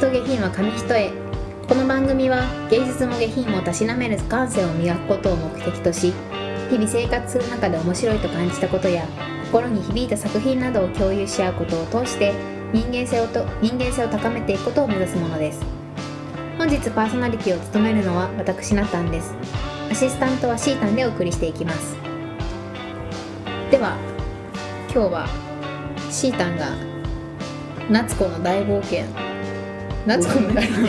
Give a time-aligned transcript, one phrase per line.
[0.00, 1.12] と下品は紙一重。
[1.68, 6.14] この番組は芸術も下品もたしなめる感性を磨くことを目的とし
[6.70, 9.06] 日々生活する中で面白いと感じたことや
[9.52, 12.32] 心に響いた作品などを共有し合うことを通して
[12.72, 15.60] 人間性をと人間性を高めていくことを目指すものです。
[16.56, 19.34] 本日パーソナリティを務めるのは私なったんです。
[19.90, 21.94] アシスタントはシータンでお送りしていきます。
[23.70, 23.98] では
[24.94, 25.28] 今日は
[26.10, 26.70] シータンが
[27.90, 29.04] 夏子の大冒険
[30.06, 30.86] 夏子の大冒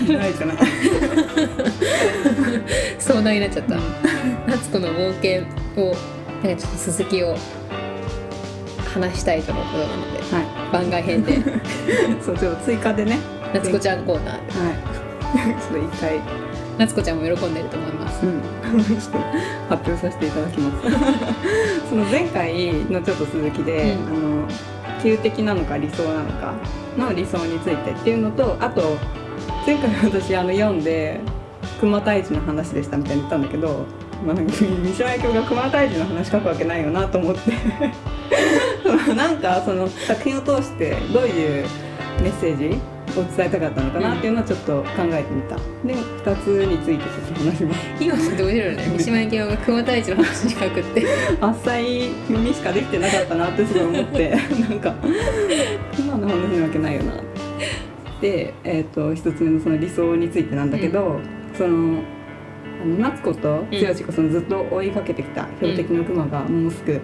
[0.00, 0.28] 険な。
[0.28, 0.54] いかな
[2.98, 3.76] 壮大になっちゃった。
[4.46, 5.42] 夏子の冒険
[5.82, 5.94] を
[6.42, 7.36] なんかちょっと続きを
[8.94, 10.72] 話したいとのことなのではい。
[10.72, 11.38] 番外編で。
[12.22, 13.18] そうちょっと追加でね。
[13.52, 14.34] 夏子ちゃんコーナー。
[14.34, 15.56] ではい。
[15.68, 16.20] それ一回。
[16.78, 18.24] 夏子ちゃんも喜んでると思います。
[18.24, 18.40] うん。
[18.84, 19.18] ちょっと
[19.68, 20.86] 発表させていただきます。
[21.90, 23.90] その前回のちょっと続きで、うん。
[23.90, 24.48] あの
[25.02, 26.52] 急的なのか理想なのか
[27.00, 28.96] の理想についてっていうのとあと
[29.66, 31.20] 前回私あの読んで
[31.80, 33.86] 熊退治の話でしたみたいに言ったんだけど、
[34.24, 37.40] まあ、なんか三島由紀夫が熊退治の話書くわけないよなと思って。
[39.14, 41.66] なんかその作品を通してどういう
[42.22, 42.78] メッセージ
[43.18, 45.56] を伝えたかったのかなっていうのをちょっと考えてみた。
[45.56, 47.80] で2つについてちょっと話します。
[48.00, 48.86] 今のって面白いよね。
[48.96, 51.06] 三島由紀夫が熊太一の話に書くって。
[51.40, 54.30] 浅い耳しかできてなかったなってすごい思って。
[54.68, 54.94] なんか
[55.98, 57.12] 今の話なわけないよな。
[58.20, 61.18] で、えー、と一つ目のその理想についてなんだけど、
[61.56, 62.02] その
[62.82, 67.00] あの夏子と剛がそのずっと追いかけてきた標的のクマがもうすぐ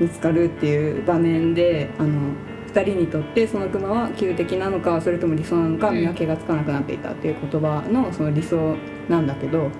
[0.00, 2.32] 見つかるっていう場面であの
[2.72, 5.96] 2人にとってそのクマは急的なのかそれとも理想なのかうん。
[5.96, 8.76] 見分けがつかなくなっていたっていう言葉のその理想
[9.08, 9.70] なんだけど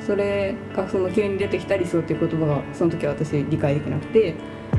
[0.00, 4.34] それがその急に出てきた理想っていう言葉がその時は私理解できなくて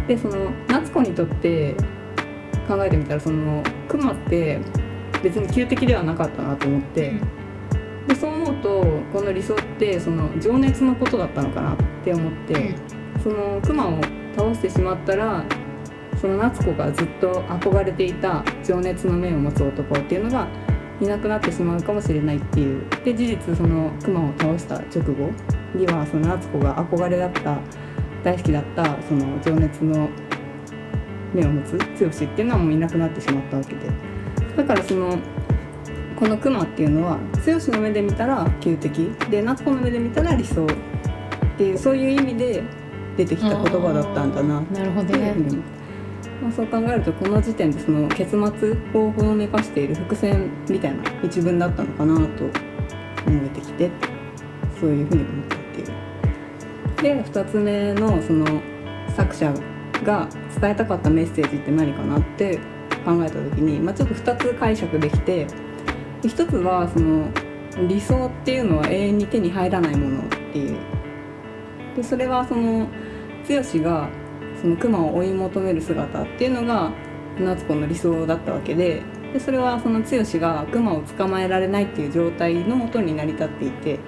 [0.07, 1.75] でその夏子にとって
[2.67, 4.59] 考えてみたらそのクマって
[5.23, 7.13] 別に急的ではなかったなと思って、
[8.07, 12.75] でそう思うとこの理想ってその情熱のことだったのかなって思って、
[13.23, 13.99] そのクマを
[14.35, 15.43] 倒してしまったら
[16.19, 20.47] その夏子がずっと憧れていた情熱の目を持つ男っていうのが
[21.01, 25.29] いなくなってしまうかもしれないっていうで事実そのクマを倒した直後
[25.75, 27.59] にはその夏子が憧れだった
[28.23, 30.09] 大好きだったその情熱の
[31.33, 34.15] 目を持つ剛っていうのはもういなくなってしまったわけで。
[34.55, 35.17] だからその
[36.15, 40.67] このクマっていうのは剛の目で見たら急的で夏子の目で見たら理想っ
[41.57, 42.63] ていうそういう意味で
[43.17, 45.74] 出てきた言葉だったんだななるほどっていうふうね。
[46.45, 48.39] まあ、そう考えるとこの時点でその結末
[48.93, 52.43] をほのめかしている伏線みたいな一文だったのかなと
[53.25, 53.89] 思えてきて
[54.79, 57.23] そういうふうに思ったっていう。
[57.23, 58.45] で2つ目のその
[59.15, 59.51] 作者
[60.03, 60.29] が
[60.61, 62.57] 伝えたかったメッセージって何かなって
[63.03, 65.47] 考えた時に、まあ、ちょっと2つ解釈できて
[66.21, 67.27] 1つはその
[67.87, 70.77] 理想っていうのは永遠に手に入らないものっていう
[71.95, 72.87] でそれはその
[73.49, 74.09] 剛が
[74.61, 76.91] その熊を追い求める姿っていうのが
[77.39, 79.01] 夏子の理想だったわけで
[79.33, 80.07] でそれはその剛
[80.39, 83.99] が熊を捕まえられないっていう状態のもとに成り立っていて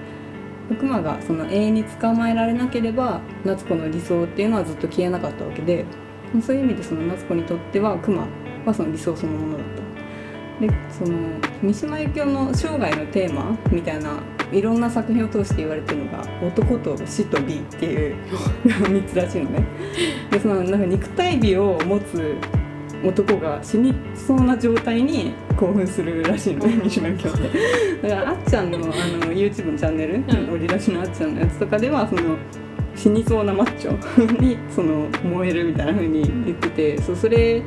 [0.80, 5.84] 熊がその永遠に捕まえられなければ夏子の理想っていうのはずっと消えなかったわけで
[6.44, 8.26] そういう意味でその夏子にとっては熊
[8.66, 9.88] はその理想そのものだった。
[10.60, 14.20] でその三島由紀夫の生涯のテーマみたいな
[14.52, 18.16] いろんな作品を通して言われてるのが「男と死と美」っていう
[18.66, 19.64] 3つらしいのね。
[20.30, 22.34] でそのなんか肉体美を持つ
[23.04, 28.08] 男が死にそうな状態に興奮するらしいのね三島由紀夫って。
[28.08, 28.86] だからあっちゃんのあの
[29.32, 32.36] YouTube のチャンネル、んオリラジのあっちゃんのやつとかではその
[32.96, 37.62] 死にそうなマッチョにその燃えるみたいな風に言っててそうそれ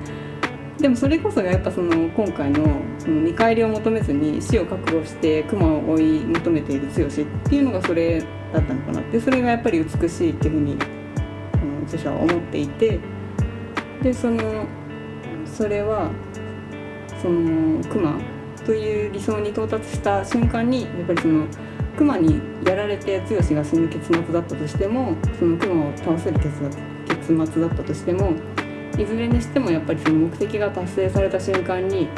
[0.82, 7.10] でもそれこそがやっぱその今回のその見返りを求めずに死を覚悟して熊を追い求めている剛っ
[7.44, 10.78] ていうのがそれだったのかなってそれがやっぱり美しいっていうふうに
[11.84, 13.00] 著者は思っていて
[14.02, 14.66] でその
[15.46, 16.10] それは
[17.22, 18.20] その熊
[18.66, 21.46] という理想に到達した瞬間にやっぱりその
[21.96, 26.58] 熊にやられて剛が死ぬ結末だったとしてもその熊を倒せる結
[27.28, 28.34] 末だったとしても
[28.98, 32.10] いずれにしてもやっぱりその目的が達成された瞬間に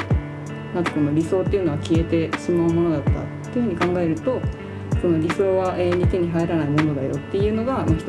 [0.74, 4.40] 夏子の理想っていうのは消えてしまうものだったっていうふうに考えると
[5.00, 8.04] その理想は永遠に手に入らないものだよっていうのが、まあ、一つ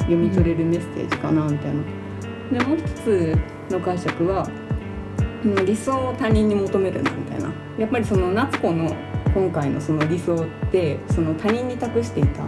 [0.00, 2.58] 読み取れるメッセージかなみたいな。
[2.58, 3.34] でもう一つ
[3.70, 4.46] の解釈は、
[5.66, 8.94] 理想を他人に求めるなみたいなやっぱりその夏子の
[9.34, 12.42] 今回のその理想ってその他人に託していた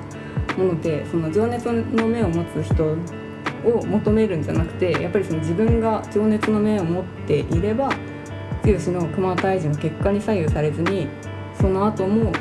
[0.57, 2.97] ものでその情熱の目を持つ人
[3.67, 7.89] を求めるんじゃなくてやっぱりその自分が情熱の目を持っていれば
[8.65, 11.09] 剛の熊退治の結果に左右されずに
[11.61, 12.33] その後も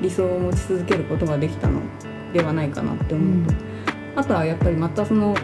[0.00, 1.80] 理想を持ち続けることができたの
[2.32, 3.54] ではないかなって思うと、
[4.16, 5.34] あとはやっぱりまたその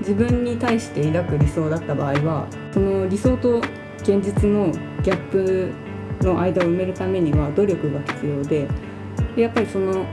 [0.00, 3.58] 自分に対して抱く理想だった場合はその理想と
[3.98, 4.70] 現実の
[5.02, 5.72] ギャップ
[6.22, 8.68] の間を埋めるためには努力が必要で
[9.34, 10.04] でやっぱりその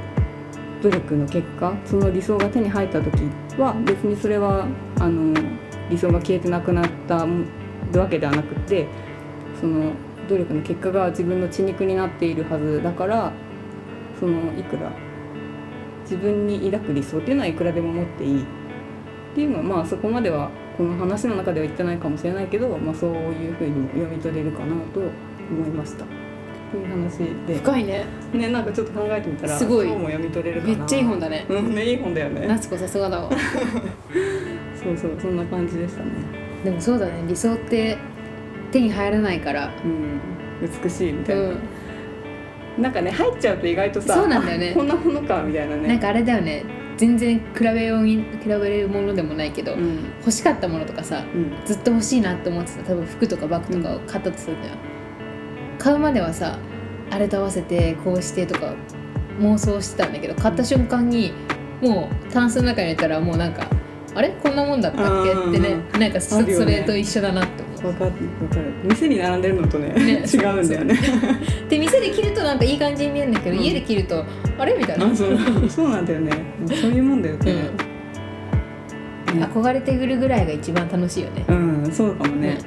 [0.84, 3.24] 努力の結果その理想が手に入った時
[3.58, 4.68] は別にそれは
[5.00, 5.34] あの
[5.90, 7.26] 理想が消えてなくなった
[7.98, 8.88] わけではなくて
[9.60, 9.94] その
[10.28, 13.32] 努力の結果が自分の血肉になっているはずだから
[14.20, 14.92] そのいくら
[16.02, 18.46] 自分に抱く理想っていうのはいくらでも持っていいっ
[19.36, 26.23] ていうのはまあそこまではこの話の中では言ってないかもしれないけど、まあ、そういうふうにも読み取れるかなと思いました。
[26.78, 27.18] いう話
[27.48, 27.56] で。
[27.58, 28.06] 深いね。
[28.34, 29.88] ねなんかちょっと考えてみたらすごい。
[29.88, 30.78] そうも読み取れるかな。
[30.78, 31.46] めっちゃいい本だね。
[31.50, 32.48] うんねいい本だよね。
[32.48, 33.30] 夏子さすがだわ。
[34.76, 36.12] そうそうそんな感じでしたね。
[36.64, 37.12] でもそうだね。
[37.28, 37.98] 理想って
[38.72, 39.72] 手に入らないから。
[39.84, 40.20] うん
[40.84, 41.58] 美しいみたいな、うん。
[42.84, 44.72] なんかね入っちゃうと意外とさそうなんだよね。
[44.72, 45.88] あこんなものかみたいなね。
[45.88, 46.64] なんかあれだよね。
[46.96, 50.00] 全然比べように比べれるものでもないけど、うん。
[50.20, 51.52] 欲しかったものとかさうん。
[51.66, 52.84] ずっと欲しいなって思ってた。
[52.84, 54.76] 多分服とかバッグとかを買ったとするんだよ、
[55.84, 56.58] 買うまではさ
[57.12, 58.74] あれと合わせてこうしてとか
[59.40, 61.34] 妄想してたんだけど買った瞬間に
[61.82, 63.68] もうタンスの中に入れたらもうなんか
[64.16, 64.30] あれ？
[64.30, 65.32] こんなもんだったっけ？
[65.32, 66.54] ってねうなんかそ,、ね。
[66.54, 67.92] それと一緒だなって思う。
[67.92, 68.72] わかるわかる。
[68.84, 70.96] 店に並んでるのとねね 違うんだよね。
[71.68, 73.64] で店で着るとなんかいい感じに見えるんだけど、うん。
[73.64, 74.24] 家で着ると
[74.60, 74.76] あれ？
[74.78, 75.38] みたいな、あそう。
[75.68, 76.32] そうなんだよね。
[76.68, 77.60] そういうもんだよね、ね。
[79.34, 82.60] 憧れてくるぐらいが一番楽しいよね、うんそうかもね、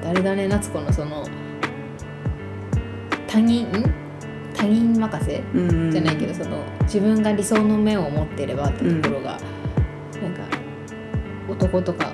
[0.00, 1.22] あとあれだね夏子のその
[3.36, 3.66] 他人？
[3.66, 3.70] ん
[4.54, 5.42] 他人任せ？
[5.52, 5.90] うん。
[5.90, 9.38] じゃないけどその自分が理想の目を持っていればってところが、
[10.22, 10.42] なんか
[11.46, 12.10] 男とか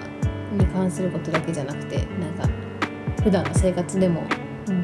[0.50, 2.48] に関することだけじゃなくてなんか
[3.22, 4.24] 普段の生活でも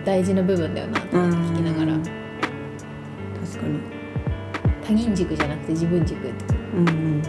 [0.05, 1.99] 大事な部分だよなってうん聞きながら。
[1.99, 3.81] 確かに。
[4.87, 6.55] 他人軸じゃなくて自分軸って。
[6.55, 7.23] うんうん。
[7.23, 7.29] ね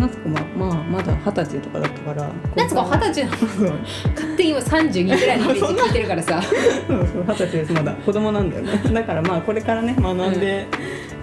[0.00, 3.30] 夏子はまあまだ二十歳とかだったから夏子二十歳な
[3.70, 3.78] の
[4.14, 6.42] 勝手に今32ぐらいのイメージ聞いてるからさ。
[6.42, 8.72] そうそう二十歳ですまだ子供なんだよね。
[8.92, 10.66] だからまあこれからね学んで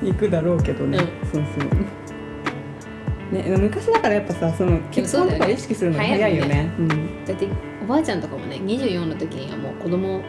[0.03, 1.29] いくだろうけどね、うん。
[1.29, 3.33] そうそう。
[3.33, 6.69] ね、昔だからやっぱさその結婚とか意識するのが早いよね。
[6.77, 7.25] うん。
[7.25, 7.47] だって
[7.83, 10.21] おばあちゃんとかもね24の時にはもう子供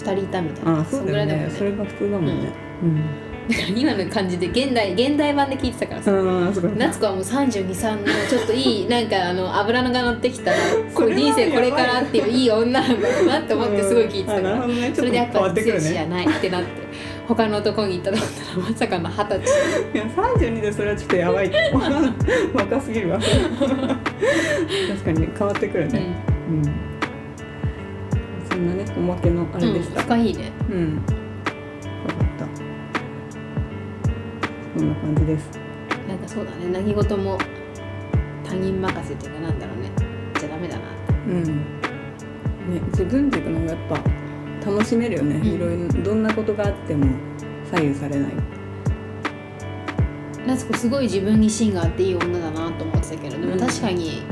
[0.00, 0.80] 人いたみたいな。
[0.80, 1.50] あそうだよんぐらいだもんね。
[1.50, 2.32] それが普通だもんね。
[2.32, 2.56] だか
[2.88, 3.27] ら
[3.74, 6.12] 今の感じで現代現代版で聞いてたからさ、
[6.76, 10.52] 夏子はもう323のちょっといいなんかあの油のが乗ってきた
[10.94, 14.92] こ人生これからっていういい女なんだなって思ってすごい聞いてたから、ね。
[14.94, 16.88] それでやっぱ強ってくるねしじゃないってなって。
[17.28, 19.82] 他の男に行ったと思ったらまさかの二十歳。
[19.92, 21.50] いや32でそれはちょっとやばい。
[22.54, 23.18] 若すぎるわ。
[23.18, 26.06] 確かにね変わってくるね。
[26.48, 26.62] うん、
[28.50, 30.00] そんなねおまけのあうん、うん、れでした。
[30.00, 30.52] 深いね。
[30.70, 31.02] うん、
[34.78, 35.50] そんな感じです。
[36.08, 36.68] なんかそうだね。
[36.72, 37.38] 何事も
[38.44, 39.90] 他人任せっていうかなんだろうね。
[40.38, 40.82] じゃダメだな。
[40.82, 41.44] ってうん。
[41.44, 44.02] ね自分軸の方がやっ
[44.62, 45.46] ぱ楽しめるよね、うん。
[45.46, 47.06] いろいろどんなことがあっても
[47.70, 48.32] 左右されない。
[50.46, 53.58] 夏子すごい自分に芯があっていい女だなと思ってたけどでもうん。
[53.60, 54.22] 確かに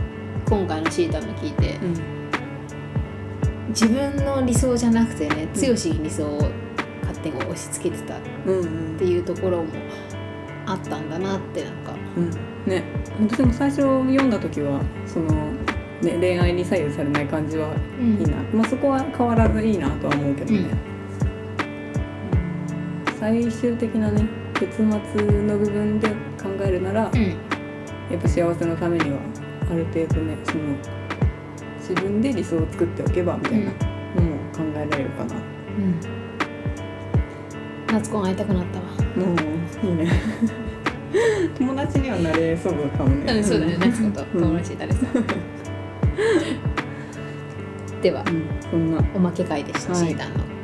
[0.49, 1.95] 今回のシータの聞いてうん。
[3.69, 6.51] 自分の理想じゃなくてねうん剛に理想を
[7.03, 8.97] 勝手に押し付けてたっうんうん。
[8.97, 9.67] ていうところも
[10.67, 11.95] あったんだなってなんか。
[12.17, 12.31] うん。
[12.67, 12.83] ね。
[13.21, 15.29] 私も最初読んだ時はその、
[16.03, 18.17] ね、恋愛に左右されない感じはうん。
[18.17, 20.71] いいな、まあそこは変わらずいいなとは思うけどね、
[23.19, 26.09] 最終的なね結末の部分で
[26.43, 27.23] 考えるなら、うん。
[28.11, 29.19] やっぱ幸せのためには
[29.71, 30.63] ある程度ねその
[31.81, 33.77] 自分で理想を作っておけばみたいなのも
[34.53, 35.39] 考えられるかな、う
[35.81, 36.26] ん
[37.97, 38.85] 夏子が会いたくなったわ。
[39.17, 40.11] もういいね。
[41.57, 45.25] 友達にはなれそうかもね、うんそうだね友達になれそう。
[48.03, 49.03] ではうん、そんな。
[49.15, 50.09] おまけ会でした、はい。
[50.09, 50.56] シータンの